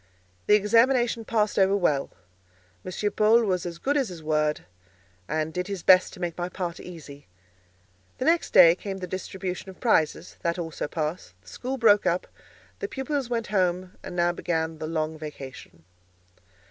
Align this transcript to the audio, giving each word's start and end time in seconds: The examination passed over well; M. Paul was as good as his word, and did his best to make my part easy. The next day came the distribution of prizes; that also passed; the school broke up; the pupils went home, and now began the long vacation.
The 0.47 0.55
examination 0.55 1.25
passed 1.25 1.59
over 1.59 1.77
well; 1.77 2.09
M. 2.83 3.11
Paul 3.11 3.43
was 3.43 3.67
as 3.67 3.77
good 3.77 3.95
as 3.95 4.09
his 4.09 4.23
word, 4.23 4.61
and 5.27 5.53
did 5.53 5.67
his 5.67 5.83
best 5.83 6.11
to 6.13 6.19
make 6.19 6.35
my 6.39 6.49
part 6.49 6.79
easy. 6.79 7.27
The 8.17 8.25
next 8.25 8.49
day 8.51 8.73
came 8.73 8.97
the 8.97 9.05
distribution 9.05 9.69
of 9.69 9.79
prizes; 9.79 10.37
that 10.41 10.57
also 10.57 10.87
passed; 10.87 11.35
the 11.43 11.49
school 11.49 11.77
broke 11.77 12.07
up; 12.07 12.25
the 12.79 12.87
pupils 12.87 13.29
went 13.29 13.45
home, 13.53 13.91
and 14.01 14.15
now 14.15 14.31
began 14.31 14.79
the 14.79 14.87
long 14.87 15.19
vacation. 15.19 15.83